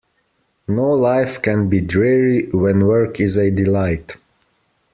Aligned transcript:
No 0.67 0.85
life 0.89 1.39
can 1.43 1.69
be 1.69 1.79
dreary 1.79 2.47
when 2.51 2.87
work 2.87 3.19
is 3.19 3.37
a 3.37 3.51
delight. 3.51 4.17